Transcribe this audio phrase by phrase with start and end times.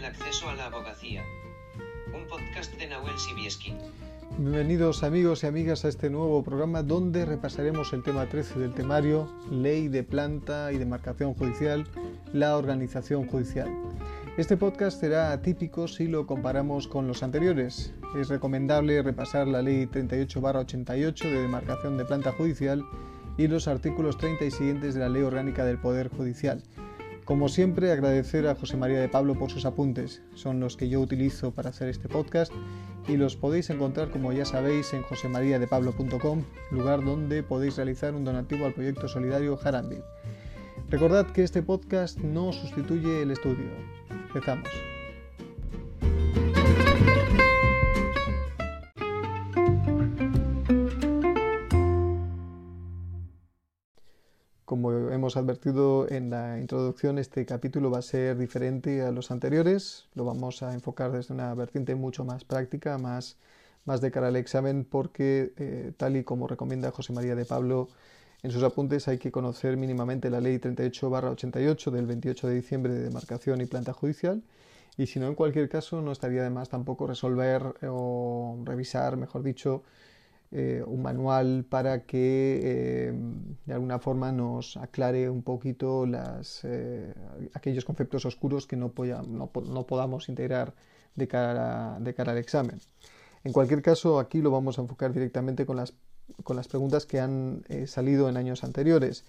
[0.00, 1.22] el acceso a la abogacía.
[2.14, 3.74] Un podcast de Nahuel Sibieski.
[4.38, 9.30] Bienvenidos amigos y amigas a este nuevo programa donde repasaremos el tema 13 del temario,
[9.50, 11.86] Ley de Planta y Demarcación Judicial,
[12.32, 13.68] la organización judicial.
[14.38, 17.92] Este podcast será atípico si lo comparamos con los anteriores.
[18.18, 22.82] Es recomendable repasar la Ley 38-88 de demarcación de planta judicial
[23.36, 26.62] y los artículos 30 y siguientes de la Ley Orgánica del Poder Judicial.
[27.30, 30.20] Como siempre, agradecer a José María de Pablo por sus apuntes.
[30.34, 32.52] Son los que yo utilizo para hacer este podcast
[33.06, 38.66] y los podéis encontrar, como ya sabéis, en josemariadepablo.com, lugar donde podéis realizar un donativo
[38.66, 40.02] al proyecto solidario Jarambil.
[40.88, 43.70] Recordad que este podcast no sustituye el estudio.
[44.10, 44.68] Empezamos.
[55.30, 60.08] Hemos advertido en la introducción, este capítulo va a ser diferente a los anteriores.
[60.16, 63.36] Lo vamos a enfocar desde una vertiente mucho más práctica, más,
[63.84, 67.86] más de cara al examen, porque eh, tal y como recomienda José María de Pablo
[68.42, 73.02] en sus apuntes, hay que conocer mínimamente la ley 38-88 del 28 de diciembre de
[73.02, 74.42] demarcación y planta judicial.
[74.96, 79.44] Y si no, en cualquier caso, no estaría de más tampoco resolver o revisar, mejor
[79.44, 79.84] dicho,
[80.52, 83.12] eh, un manual para que eh,
[83.66, 86.04] de alguna forma nos aclare un poquito
[86.64, 87.14] eh,
[87.54, 90.74] aquellos conceptos oscuros que no, podamos integrar
[91.14, 92.80] de cara, de cara al examen.
[93.44, 95.94] En cualquier caso, aquí lo vamos a enfocar directamente con las,
[96.42, 99.24] con las preguntas que han salido en años anteriores.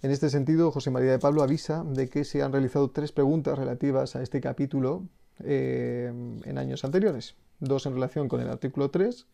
[0.00, 3.58] En este sentido, José María de Pablo avisa de que se han realizado tres preguntas
[3.58, 5.04] relativas a este capítulo
[5.38, 7.34] en años anteriores.
[7.60, 9.26] Dos en relación con el artículo 3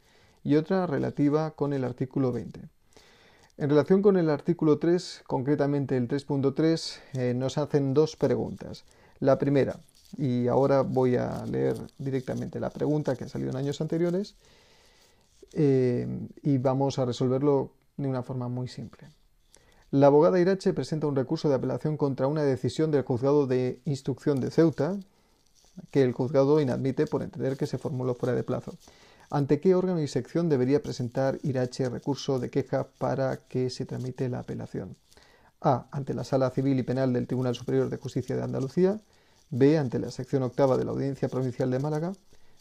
[0.44, 2.60] y otra relativa con el artículo 20.
[3.58, 8.84] En relación con el artículo 3, concretamente el 3.3, eh, nos hacen dos preguntas.
[9.20, 9.78] La primera,
[10.16, 14.34] y ahora voy a leer directamente la pregunta que ha salido en años anteriores,
[15.52, 16.06] eh,
[16.42, 19.08] y vamos a resolverlo de una forma muy simple.
[19.90, 24.40] La abogada Irache presenta un recurso de apelación contra una decisión del juzgado de instrucción
[24.40, 24.96] de Ceuta,
[25.90, 28.74] que el juzgado inadmite por entender que se formuló fuera de plazo.
[29.34, 34.28] ¿Ante qué órgano y sección debería presentar Irache recurso de queja para que se tramite
[34.28, 34.94] la apelación?
[35.62, 35.86] A.
[35.90, 39.00] Ante la Sala Civil y Penal del Tribunal Superior de Justicia de Andalucía.
[39.48, 39.78] B.
[39.78, 42.12] Ante la sección octava de la Audiencia Provincial de Málaga.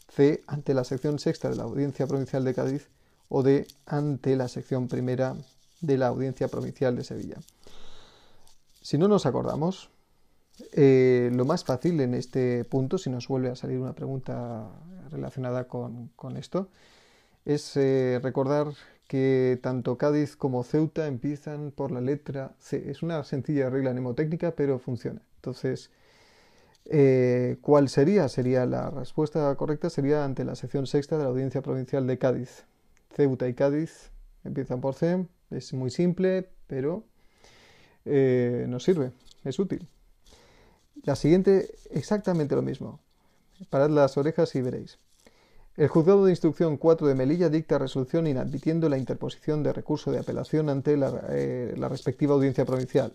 [0.08, 0.42] C.
[0.46, 2.88] Ante la sección sexta de la Audiencia Provincial de Cádiz.
[3.28, 3.66] O D.
[3.84, 5.36] Ante la sección primera
[5.82, 7.36] de la Audiencia Provincial de Sevilla.
[8.80, 9.90] Si no nos acordamos,
[10.72, 14.70] eh, lo más fácil en este punto, si nos vuelve a salir una pregunta
[15.10, 16.68] relacionada con, esto,
[17.44, 18.68] es eh, recordar
[19.08, 22.90] que tanto Cádiz como Ceuta empiezan por la letra C.
[22.90, 25.20] Es una sencilla regla mnemotécnica, pero funciona.
[25.36, 25.90] Entonces,
[26.86, 28.28] eh, ¿cuál sería?
[28.28, 32.64] Sería la respuesta correcta sería ante la sección sexta de la Audiencia Provincial de Cádiz.
[33.14, 34.10] Ceuta y Cádiz
[34.44, 35.26] empiezan por C.
[35.50, 37.04] Es muy simple, pero
[38.04, 39.12] nos sirve,
[39.44, 39.88] es útil.
[41.04, 43.00] La siguiente, exactamente lo mismo.
[43.70, 44.98] Parad las orejas y veréis.
[45.76, 50.18] El juzgado de instrucción 4 de Melilla dicta resolución inadmitiendo la interposición de recurso de
[50.18, 53.12] apelación ante la, eh, la, respectiva audiencia provincial.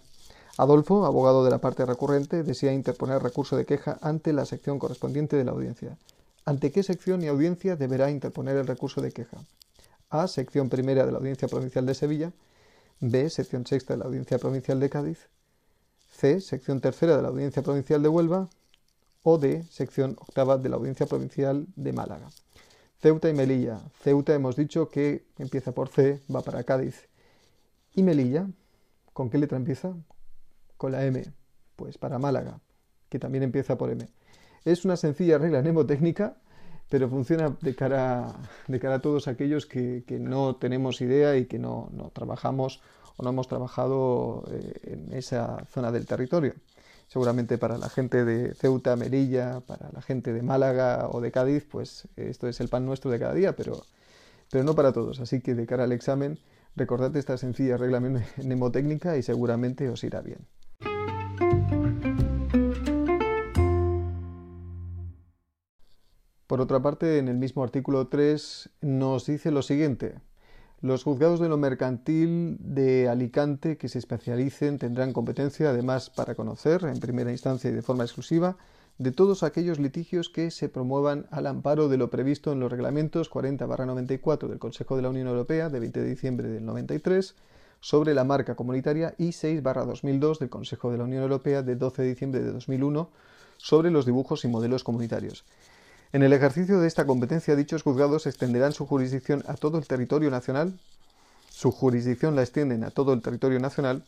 [0.57, 5.35] Adolfo, abogado de la parte recurrente, desea interponer recurso de queja ante la sección correspondiente
[5.35, 5.97] de la audiencia.
[6.45, 9.37] ¿Ante qué sección y audiencia deberá interponer el recurso de queja?
[10.09, 10.27] A.
[10.27, 12.31] Sección primera de la Audiencia Provincial de Sevilla.
[13.01, 13.29] B.
[13.29, 15.27] Sección sexta de la Audiencia Provincial de Cádiz.
[16.17, 18.49] C, sección tercera de la Audiencia Provincial de Huelva,
[19.21, 22.29] o D, sección octava de la Audiencia Provincial de Málaga.
[22.99, 23.79] Ceuta y Melilla.
[24.01, 27.07] Ceuta hemos dicho que empieza por C, va para Cádiz.
[27.93, 28.47] ¿Y Melilla?
[29.13, 29.93] ¿Con qué letra empieza?
[30.75, 31.23] Con la M.
[31.75, 32.61] Pues para Málaga,
[33.09, 34.07] que también empieza por M.
[34.65, 36.37] Es una sencilla regla mnemotécnica,
[36.89, 38.33] pero funciona de cara,
[38.67, 42.81] de cara a todos aquellos que, no tenemos idea y que no, no trabajamos
[43.17, 46.53] o no hemos trabajado eh, en esa zona del territorio.
[47.07, 51.65] Seguramente para la gente de Ceuta, Merilla, para la gente de Málaga o de Cádiz,
[51.69, 53.83] pues esto es el pan nuestro de cada día, pero,
[54.51, 55.19] pero no para todos.
[55.19, 56.37] Así que de cara al examen,
[56.75, 60.45] recordad esta sencilla regla mnemotécnica y seguramente os irá bien.
[66.47, 70.15] Por otra parte, en el mismo artículo 3 nos dice lo siguiente.
[70.81, 76.83] Los juzgados de lo mercantil de Alicante que se especialicen tendrán competencia, además, para conocer,
[76.83, 78.57] en primera instancia y de forma exclusiva,
[78.99, 83.31] de todos aquellos litigios que se promuevan al amparo de lo previsto en los reglamentos
[83.31, 87.33] 40-94 del Consejo de la Unión Europea de 20 de diciembre del 93
[87.79, 92.07] sobre la marca comunitaria y 6-2002 del Consejo de la Unión Europea de 12 de
[92.09, 93.09] diciembre de 2001
[93.57, 95.43] sobre los dibujos y modelos comunitarios.
[96.13, 100.31] En el ejercicio de esta competencia, dichos juzgados extenderán su jurisdicción a todo el territorio
[100.31, 100.79] nacional,
[101.49, 104.03] su jurisdicción la extienden a todo el territorio nacional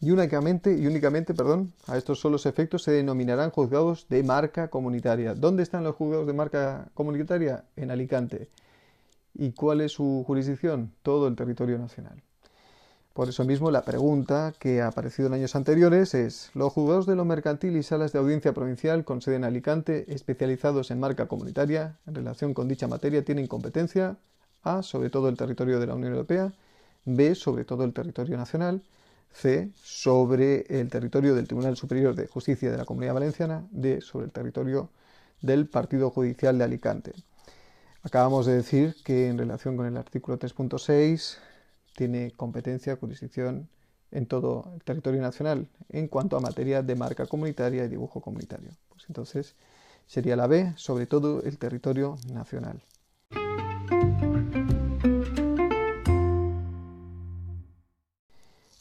[0.00, 5.34] y únicamente, y únicamente perdón, a estos solos efectos se denominarán juzgados de marca comunitaria.
[5.34, 7.64] ¿Dónde están los juzgados de marca comunitaria?
[7.76, 8.48] En Alicante.
[9.34, 10.92] ¿Y cuál es su jurisdicción?
[11.02, 12.22] Todo el territorio nacional.
[13.12, 17.14] Por eso mismo la pregunta que ha aparecido en años anteriores es, ¿los juzgados de
[17.14, 21.98] lo mercantil y salas de audiencia provincial con sede en Alicante, especializados en marca comunitaria,
[22.06, 24.16] en relación con dicha materia, tienen competencia
[24.62, 26.54] A, sobre todo el territorio de la Unión Europea,
[27.04, 28.82] B, sobre todo el territorio nacional,
[29.30, 34.24] C, sobre el territorio del Tribunal Superior de Justicia de la Comunidad Valenciana, D, sobre
[34.24, 34.88] el territorio
[35.42, 37.12] del Partido Judicial de Alicante.
[38.02, 41.36] Acabamos de decir que en relación con el artículo 3.6
[41.94, 43.68] tiene competencia, jurisdicción
[44.10, 48.70] en todo el territorio nacional en cuanto a materia de marca comunitaria y dibujo comunitario.
[48.88, 49.54] Pues entonces
[50.06, 52.82] sería la B, sobre todo el territorio nacional.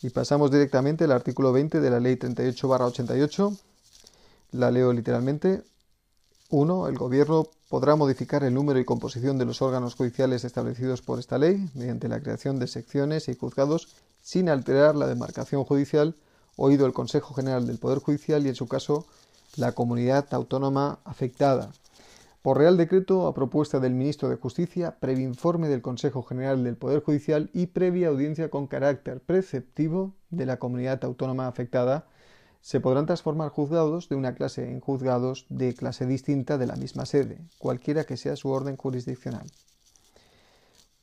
[0.04, 3.60] Y pasamos directamente al artículo 20 de la Ley 38-88.
[4.52, 5.64] La leo literalmente.
[6.50, 6.88] 1.
[6.88, 11.38] El Gobierno podrá modificar el número y composición de los órganos judiciales establecidos por esta
[11.38, 16.18] ley mediante la creación de secciones y juzgados sin alterar la demarcación judicial,
[16.58, 19.06] oído el Consejo General del Poder Judicial y, en su caso,
[19.56, 21.72] la comunidad autónoma afectada.
[22.42, 26.76] Por Real Decreto, a propuesta del Ministro de Justicia, previo informe del Consejo General del
[26.76, 32.06] Poder Judicial y previa audiencia con carácter preceptivo de la comunidad autónoma afectada,
[32.62, 37.06] se podrán transformar juzgados de una clase en juzgados de clase distinta de la misma
[37.06, 39.48] sede, cualquiera que sea su orden jurisdiccional.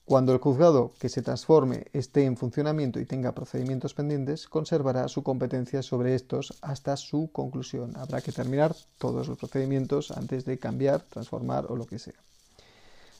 [0.09, 5.23] Cuando el juzgado que se transforme esté en funcionamiento y tenga procedimientos pendientes, conservará su
[5.23, 7.95] competencia sobre estos hasta su conclusión.
[7.95, 12.15] Habrá que terminar todos los procedimientos antes de cambiar, transformar o lo que sea.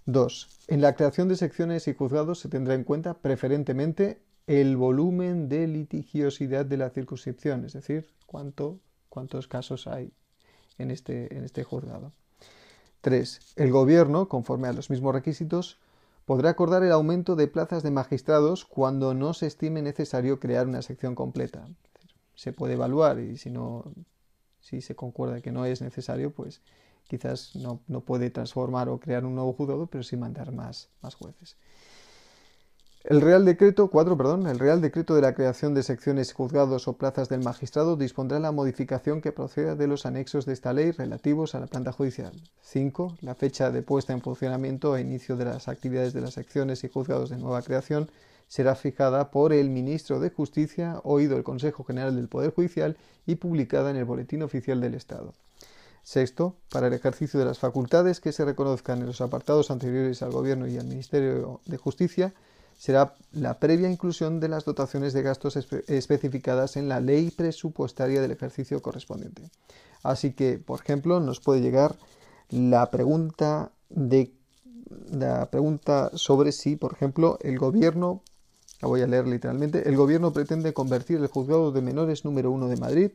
[0.07, 0.49] 2.
[0.69, 5.69] En la creación de secciones y juzgados se tendrá en cuenta preferentemente el volumen de
[5.69, 8.81] litigiosidad de la circunscripción, es decir, cuánto,
[9.11, 10.11] cuántos casos hay
[10.79, 12.13] en este, en este juzgado.
[13.03, 13.41] 3.
[13.57, 15.79] El Gobierno, conforme a los mismos requisitos,
[16.25, 20.81] podrá acordar el aumento de plazas de magistrados cuando no se estime necesario crear una
[20.81, 21.69] sección completa.
[22.35, 23.85] Se puede evaluar y si no,
[24.61, 26.63] si se concuerda que no es necesario, pues
[27.07, 31.15] quizás no, no puede transformar o crear un nuevo juzgado, pero sí mandar más, más
[31.15, 31.59] jueces.
[33.05, 36.95] El Real Decreto 4, perdón, el Real Decreto de la creación de secciones, juzgados o
[36.95, 41.55] plazas del magistrado dispondrá la modificación que proceda de los anexos de esta ley relativos
[41.55, 42.33] a la planta judicial.
[42.61, 43.19] 5.
[43.21, 46.89] La fecha de puesta en funcionamiento e inicio de las actividades de las secciones y
[46.89, 48.11] juzgados de nueva creación
[48.49, 52.97] será fijada por el Ministro de Justicia, oído el Consejo General del Poder Judicial
[53.27, 55.35] y publicada en el Boletín Oficial del Estado.
[56.03, 60.33] Sexto, para el ejercicio de las facultades que se reconozcan en los apartados anteriores al
[60.33, 62.35] Gobierno y al Ministerio de Justicia,
[62.79, 68.31] será la previa inclusión de las dotaciones de gastos especificadas en la ley presupuestaria del
[68.31, 69.51] ejercicio correspondiente.
[70.03, 71.97] Así que, por ejemplo, nos puede llegar
[72.51, 74.33] la pregunta de
[75.11, 78.23] la pregunta sobre si, por ejemplo, el gobierno,
[78.81, 82.69] la voy a leer literalmente, el gobierno pretende convertir el juzgado de menores número uno
[82.69, 83.11] de Madrid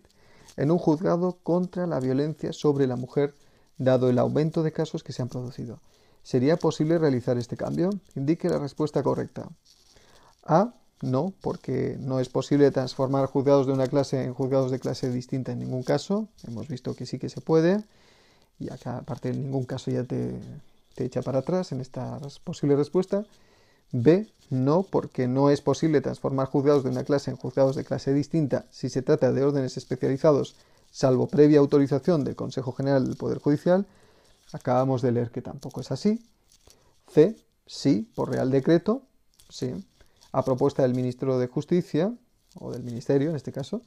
[0.57, 3.33] en un juzgado contra la violencia sobre la mujer,
[3.77, 5.79] dado el aumento de casos que se han producido.
[6.23, 7.89] ¿Sería posible realizar este cambio?
[8.15, 9.49] Indique la respuesta correcta.
[10.43, 10.73] A.
[11.01, 15.51] No, porque no es posible transformar juzgados de una clase en juzgados de clase distinta
[15.51, 16.29] en ningún caso.
[16.47, 17.83] Hemos visto que sí que se puede.
[18.57, 20.39] Y acá, aparte, en ningún caso ya te,
[20.95, 23.25] te echa para atrás en esta posible respuesta.
[23.91, 24.27] B.
[24.49, 28.65] No, porque no es posible transformar juzgados de una clase en juzgados de clase distinta
[28.69, 30.55] si se trata de órdenes especializados,
[30.91, 33.87] salvo previa autorización del Consejo General del Poder Judicial.
[34.53, 36.23] Acabamos de leer que tampoco es así.
[37.11, 39.01] C, sí, por Real Decreto,
[39.49, 39.73] sí,
[40.31, 42.13] a propuesta del Ministro de Justicia,
[42.55, 43.81] o del Ministerio en este caso,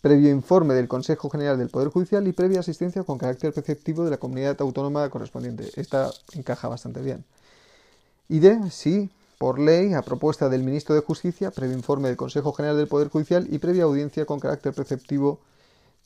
[0.00, 4.10] previo informe del Consejo General del Poder Judicial y previa asistencia con carácter preceptivo de
[4.10, 5.70] la comunidad autónoma correspondiente.
[5.76, 7.24] Esta encaja bastante bien.
[8.28, 12.52] Y D, sí, por ley, a propuesta del Ministro de Justicia, previo informe del Consejo
[12.52, 15.40] General del Poder Judicial y previa audiencia con carácter preceptivo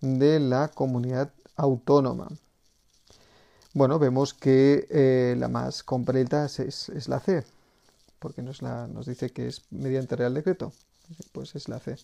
[0.01, 2.29] de la comunidad autónoma.
[3.75, 7.45] Bueno, vemos que eh, la más completa es, la C,
[8.21, 10.73] porque nos, nos dice que es mediante Real Decreto.
[11.33, 11.97] Pues es la C.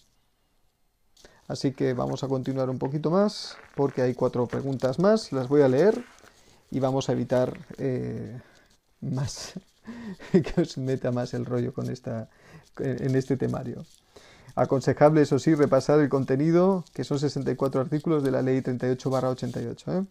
[1.47, 5.63] Así que vamos a continuar un poquito más, porque hay cuatro preguntas más, las voy
[5.63, 6.05] a leer
[6.73, 8.41] y vamos a evitar eh,
[9.01, 9.53] más,
[10.33, 12.29] que os meta más el rollo con esta,
[12.79, 13.85] en este temario.
[14.57, 20.03] Aconsejable, eso sí, repasar el contenido, que son 64 artículos de la Ley 38-88.
[20.03, 20.07] ¿eh?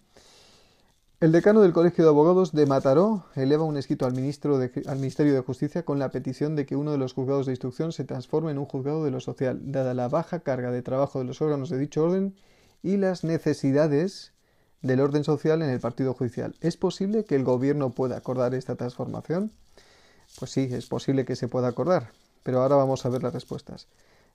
[1.21, 5.83] El decano del Colegio de Abogados de Mataró eleva un escrito al, Ministerio de Justicia
[5.83, 8.63] con la petición de que uno de los juzgados de instrucción se transforme en un
[8.63, 12.05] juzgado de lo social, dada la baja carga de trabajo de los órganos de dicho
[12.05, 12.37] orden
[12.83, 14.31] y las necesidades
[14.81, 16.55] del orden social en el partido judicial.
[16.61, 19.51] ¿Es posible que el gobierno pueda acordar esta transformación?
[20.39, 23.89] Pues sí, es posible que se pueda acordar, pero ahora vamos a ver las respuestas.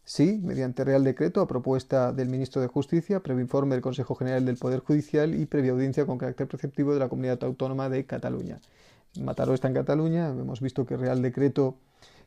[0.06, 4.44] Sí, mediante Real Decreto, a propuesta del Ministro de Justicia, previo informe del Consejo General
[4.44, 8.60] del Poder Judicial y previa audiencia con carácter preceptivo de la Comunidad Autónoma de Cataluña.
[9.18, 11.76] Mataró está en Cataluña, hemos visto que Real Decreto,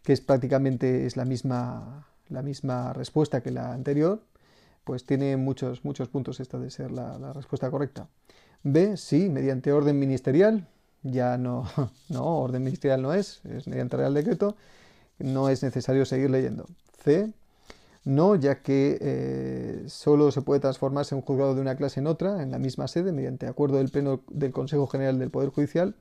[0.03, 4.23] que es prácticamente es la misma, la misma respuesta que la anterior,
[4.83, 8.07] pues tiene muchos, muchos puntos esta de ser la, la respuesta correcta.
[8.63, 10.67] B, sí, mediante orden ministerial,
[11.03, 11.69] ya no,
[12.09, 14.55] no, orden ministerial no es, es mediante Real Decreto,
[15.19, 16.65] no es necesario seguir leyendo.
[17.03, 17.33] C,
[18.07, 22.41] no, ya que eh, solo se puede transformarse un juzgado de una clase en otra,
[22.41, 25.93] en la misma sede, mediante acuerdo del Pleno del Consejo General del Poder Judicial.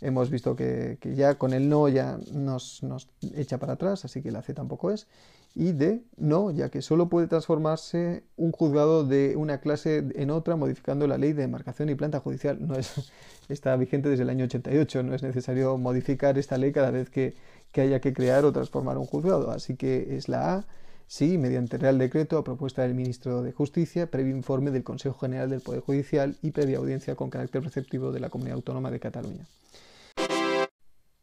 [0.00, 2.80] Hemos visto que, ya con el no ya nos,
[3.34, 5.08] echa para atrás, así que la C tampoco es.
[5.56, 10.54] Y D, no, ya que solo puede transformarse un juzgado de una clase en otra,
[10.54, 12.64] modificando la ley de demarcación y planta judicial.
[12.64, 13.10] No es,
[13.48, 17.34] está vigente desde el año 88, no es necesario modificar esta ley cada vez que,
[17.72, 19.50] que haya que crear o transformar un juzgado.
[19.50, 20.66] Así que es la A
[21.10, 25.48] Sí, mediante Real Decreto, a propuesta del Ministro de Justicia, previo informe del Consejo General
[25.48, 29.46] del Poder Judicial y previa audiencia con carácter preceptivo de la Comunidad Autónoma de Cataluña.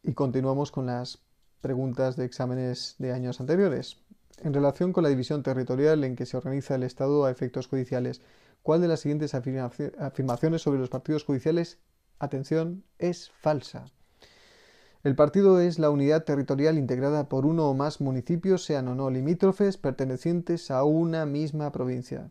[0.02, 1.20] Y continuamos con las
[1.60, 3.98] preguntas de exámenes de años anteriores.
[4.42, 8.22] En relación con la división territorial en que se organiza el Estado a efectos judiciales,
[8.62, 11.78] ¿cuál de las siguientes afirmaciones sobre los partidos judiciales,
[12.18, 13.86] atención, es falsa?
[15.04, 19.10] El partido es la unidad territorial integrada por uno o más municipios, sean o no
[19.10, 22.30] limítrofes, pertenecientes a una misma provincia.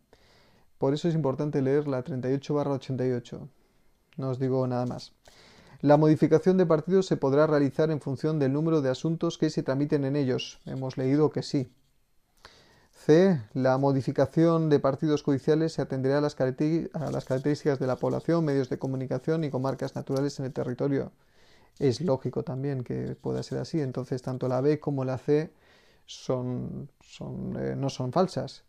[0.78, 3.48] Por eso es importante leer la 38-88.
[4.18, 5.14] No os digo nada más.
[5.82, 9.64] La modificación de partidos se podrá realizar en función del número de asuntos que se
[9.64, 10.60] tramiten en ellos.
[10.66, 11.72] Hemos leído que sí.
[12.92, 13.42] C.
[13.54, 18.44] La modificación de partidos judiciales se atenderá a las, a las características de la población,
[18.44, 21.12] medios de comunicación y comarcas naturales en el territorio
[21.80, 23.82] es lógico también que pueda ser así.
[23.82, 25.52] Entonces, tanto la B como la C
[26.06, 28.64] son, son, eh, no son falsas.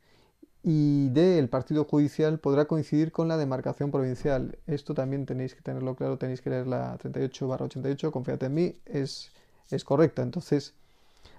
[0.62, 4.58] Y D, el partido judicial podrá coincidir con la demarcación provincial.
[4.66, 8.75] Esto también tenéis que tenerlo claro, tenéis que leer la 38 88, confiad en mí,
[8.84, 9.30] es,
[9.70, 10.22] es correcta.
[10.22, 10.75] Entonces,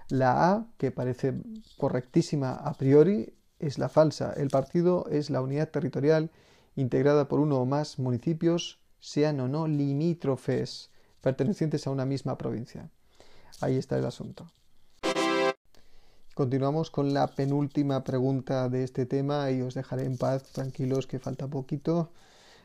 [0.08, 1.34] la A, que parece
[1.76, 4.32] correctísima a priori, es la falsa.
[4.32, 6.30] El partido es la unidad territorial
[6.76, 10.87] integrada por uno o más municipios, sean o no limítrofes
[11.20, 12.90] pertenecientes a una misma provincia.
[13.60, 14.50] Ahí está el asunto.
[16.34, 21.18] Continuamos con la penúltima pregunta de este tema y os dejaré en paz, tranquilos, que
[21.18, 22.12] falta poquito.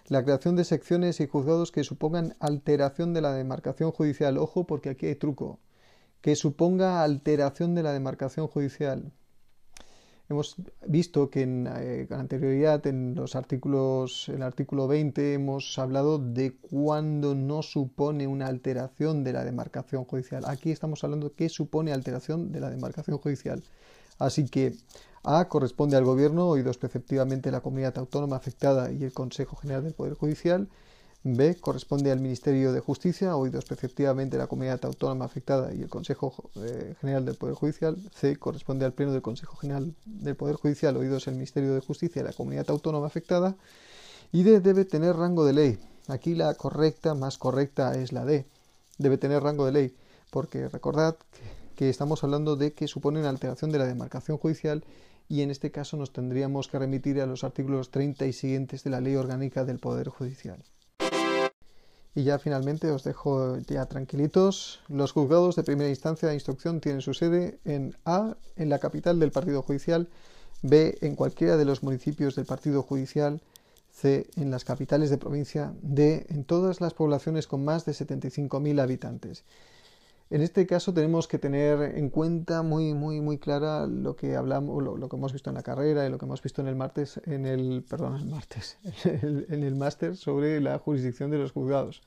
[0.10, 4.38] La creación de secciones y juzgados que supongan alteración de la demarcación judicial.
[4.38, 5.60] Ojo, porque aquí hay truco.
[6.22, 9.12] Que suponga alteración de la demarcación judicial.
[10.30, 10.56] Hemos
[10.88, 17.36] visto que en, eh, anterioridad en los artículos, el artículo 20 hemos hablado de cuando
[17.36, 20.44] no supone una alteración de la demarcación judicial.
[20.48, 23.64] Aquí estamos hablando de qué supone alteración de la demarcación judicial.
[24.18, 24.74] Así que
[25.26, 29.94] A corresponde al Gobierno, oídos preceptivamente la comunidad autónoma afectada y el Consejo General del
[29.94, 30.68] Poder Judicial.
[31.26, 31.56] B.
[31.56, 36.96] Corresponde al Ministerio de Justicia, oídos preceptivamente la comunidad autónoma afectada y el Consejo eh,
[37.00, 37.96] General del Poder Judicial.
[38.14, 38.36] C.
[38.36, 42.26] Corresponde al Pleno del Consejo General del Poder Judicial, oídos el Ministerio de Justicia y
[42.26, 43.56] la comunidad autónoma afectada.
[44.34, 44.60] Y D.
[44.60, 45.80] Debe tener rango de ley.
[46.10, 48.46] Aquí la correcta, más correcta, es la D.
[48.98, 49.96] Debe tener rango de ley,
[50.30, 51.16] porque recordad
[51.78, 54.84] que, estamos hablando de que supone una alteración de la demarcación judicial
[55.30, 58.90] y en este caso nos tendríamos que remitir a los artículos 30 y siguientes de
[58.90, 60.62] la Ley Orgánica del Poder Judicial.
[62.16, 64.82] Y ya finalmente os dejo ya tranquilitos.
[64.88, 69.20] Los juzgados de primera instancia de instrucción tienen su sede en A, en la capital
[69.20, 70.08] del partido judicial,
[70.62, 73.42] B, en cualquiera de los municipios del partido judicial,
[73.92, 78.80] C, en las capitales de provincia, D, en todas las poblaciones con más de 75.000
[78.80, 79.44] habitantes.
[80.34, 84.82] En este caso tenemos que tener en cuenta muy, muy, muy clara lo que hablamos,
[84.82, 87.22] lo, que hemos visto en la carrera y lo que hemos visto en el martes,
[87.28, 92.02] en el, perdón, el martes, en el, máster sobre la jurisdicción de los juzgados.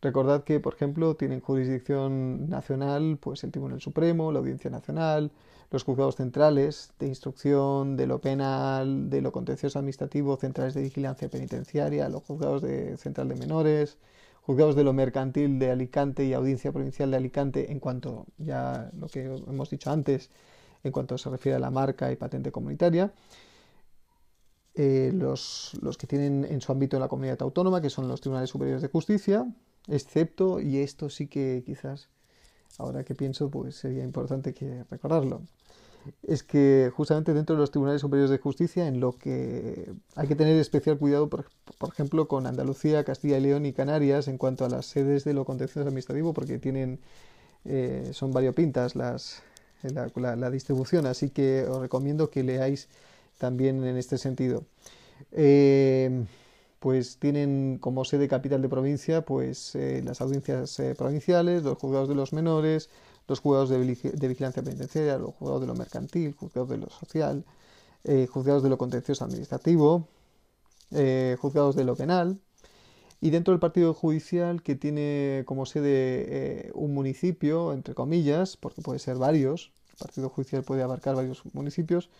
[0.00, 5.30] Recordad que, por ejemplo, tienen jurisdicción nacional, pues el Tribunal Supremo, la Audiencia Nacional,
[5.70, 11.28] los juzgados centrales de instrucción, de lo penal, de lo contencioso administrativo, centrales de vigilancia
[11.28, 13.98] penitenciaria, los juzgados de central de menores,
[14.50, 19.06] juzgados de lo mercantil de Alicante y Audiencia Provincial de Alicante en cuanto ya lo
[19.06, 20.28] que hemos dicho antes,
[20.82, 23.12] en cuanto se refiere a la marca y patente comunitaria.
[24.74, 28.50] Eh, los, los, que tienen en su ámbito la comunidad autónoma, que son los tribunales
[28.50, 29.46] superiores de justicia,
[29.86, 32.08] excepto, y esto sí que quizás,
[32.76, 35.42] ahora que pienso, pues sería importante que recordarlo,
[36.22, 40.36] es que justamente dentro de los tribunales superiores de justicia, en lo que hay que
[40.36, 41.46] tener especial cuidado, por,
[41.88, 45.44] ejemplo, con Andalucía, Castilla y León y Canarias, en cuanto a las sedes de lo
[45.44, 47.00] contencioso administrativo, porque tienen,
[47.64, 49.42] eh, son variopintas las,
[49.82, 52.88] la, la, distribución, así que os recomiendo que leáis
[53.38, 54.64] también en este sentido.
[55.32, 56.24] Eh,
[56.80, 62.08] pues tienen como sede capital de provincia pues eh, las audiencias eh, provinciales, los juzgados
[62.08, 62.88] de los menores,
[63.30, 67.44] los juzgados de, vigilancia penitenciaria, los juzgados de lo mercantil, juzgados de lo social,
[68.28, 70.08] juzgados de lo contencioso administrativo,
[71.38, 72.40] juzgados de lo penal,
[73.20, 78.98] y dentro del partido judicial que tiene como sede un municipio, entre comillas, porque puede
[78.98, 82.10] ser varios, el partido judicial puede abarcar varios municipios,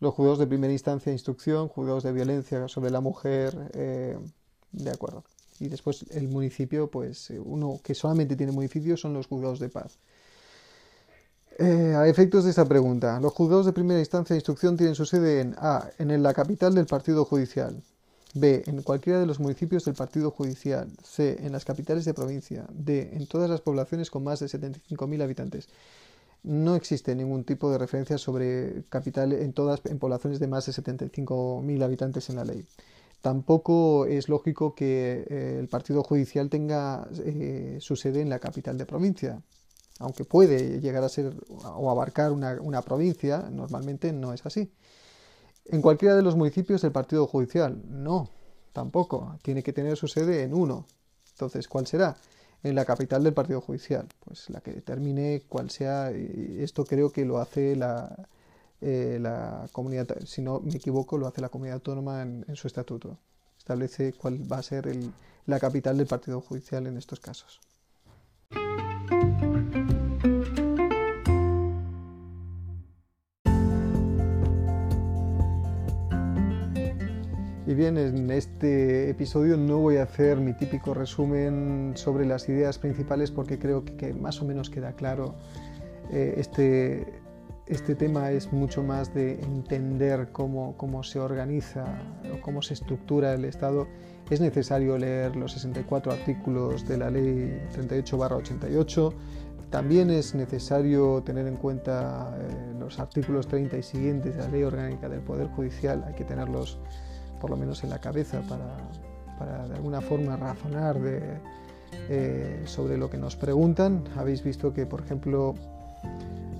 [0.00, 4.18] los juzgados de primera instancia de instrucción, juzgados de violencia sobre la mujer, eh,
[4.72, 5.24] de acuerdo.
[5.60, 9.68] Y después el municipio, pues eh, uno que solamente tiene municipios son los juzgados de
[9.68, 9.98] paz.
[11.62, 15.04] Eh, a efectos de esta pregunta, los juzgados de primera instancia de instrucción tienen su
[15.04, 17.82] sede en A, en la capital del partido judicial,
[18.32, 22.66] B, en cualquiera de los municipios del partido judicial, C, en las capitales de provincia,
[22.72, 25.68] D, en todas las poblaciones con más de 75.000 habitantes
[26.42, 30.72] no existe ningún tipo de referencia sobre capital en todas en poblaciones de más de
[30.72, 32.64] 75.000 habitantes en la ley.
[33.20, 38.78] Tampoco es lógico que eh, el partido judicial tenga eh, su sede en la capital
[38.78, 39.42] de provincia,
[40.00, 44.72] aunque puede llegar a ser o abarcar una, provincia, normalmente no es así.
[45.66, 48.30] En cualquiera de los municipios del partido judicial, no,
[48.72, 49.38] tampoco.
[49.42, 50.86] Tiene que tener su sede en uno.
[51.32, 52.16] Entonces, ¿cuál será?
[52.62, 57.24] en la capital del partido judicial, pues la que determine cuál sea, esto creo que
[57.24, 58.28] lo hace la,
[58.80, 63.18] eh, la comunidad, si no me equivoco, lo hace la comunidad autónoma en, su estatuto.
[63.58, 64.90] Establece cuál va a ser
[65.46, 67.60] la capital del partido judicial en estos casos.
[77.70, 82.80] Y bien, en este episodio no voy a hacer mi típico resumen sobre las ideas
[82.80, 85.36] principales porque creo que, más o menos queda claro.
[86.10, 87.06] Eh, este,
[87.68, 91.84] este tema es mucho más de entender cómo, cómo se organiza
[92.34, 93.86] o cómo se estructura el Estado.
[94.30, 99.14] Es necesario leer los 64 artículos de la Ley 38-88.
[99.70, 104.64] También es necesario tener en cuenta eh, los artículos 30 y siguientes de la Ley
[104.64, 106.02] Orgánica del Poder Judicial.
[106.08, 106.80] Hay que tenerlos
[107.40, 110.98] por lo menos en la cabeza, para, de alguna forma razonar
[112.08, 114.04] eh, sobre lo que nos preguntan.
[114.16, 115.54] Habéis visto que, por ejemplo,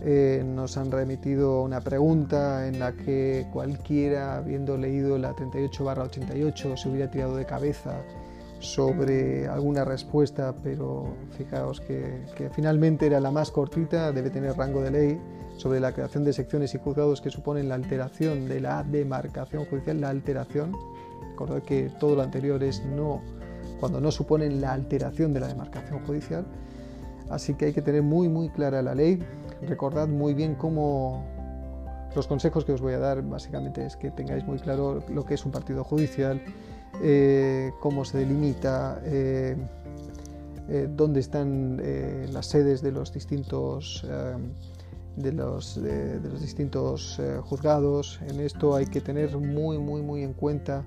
[0.02, 6.88] eh, nos han remitido una pregunta en la que cualquiera, habiendo leído la 38-88, se
[6.88, 8.02] hubiera tirado de cabeza
[8.60, 14.82] sobre alguna respuesta, pero fijaos que, que, finalmente era la más cortita, debe tener rango
[14.82, 15.20] de ley,
[15.60, 20.00] sobre la creación de secciones y juzgados que suponen la alteración de la demarcación judicial,
[20.00, 20.74] la alteración,
[21.30, 23.20] recordad que todo lo anterior es no,
[23.78, 26.46] cuando no suponen la alteración de la demarcación judicial,
[27.28, 29.22] así que hay que tener muy muy clara la ley,
[29.60, 31.26] recordad muy bien cómo
[32.16, 35.34] los consejos que os voy a dar básicamente es que tengáis muy claro lo que
[35.34, 36.40] es un partido judicial,
[37.02, 39.56] eh, cómo se delimita, eh,
[40.70, 41.82] eh, dónde están
[42.32, 44.06] las sedes de los distintos
[45.16, 48.20] de los, de, los distintos eh, juzgados.
[48.28, 50.84] En esto hay que tener muy, muy, muy en cuenta,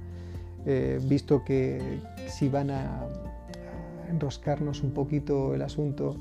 [0.65, 3.07] eh, visto que si van a,
[4.09, 6.15] enroscarnos un poquito el asunto,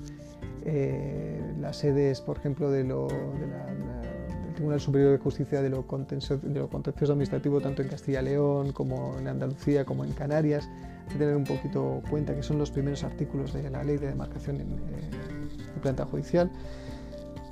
[0.64, 6.58] eh, las sedes, por ejemplo, de lo, del Tribunal Superior de Justicia de lo, de
[6.58, 10.68] lo contencioso administrativo, tanto en Castilla y León como en Andalucía como en Canarias,
[11.06, 14.08] hay que tener un poquito cuenta que son los primeros artículos de la ley de
[14.08, 16.50] demarcación en, en planta judicial.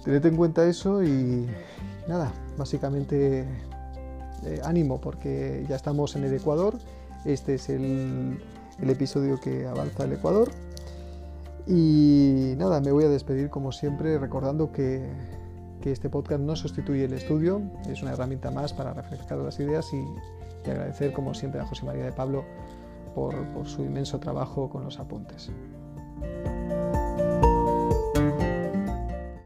[0.05, 1.47] Tened en cuenta eso y
[2.09, 3.47] nada, básicamente
[4.45, 6.79] eh, ánimo porque ya estamos en el Ecuador.
[7.25, 8.41] Este es el,
[8.81, 10.49] episodio que avanza el Ecuador.
[11.67, 15.07] Y nada, me voy a despedir como siempre recordando que,
[15.85, 20.05] este podcast no sustituye el estudio, es una herramienta más para refrescar las ideas y,
[20.71, 22.45] agradecer como siempre a José María de Pablo
[23.15, 25.51] por, por su inmenso trabajo con los apuntes.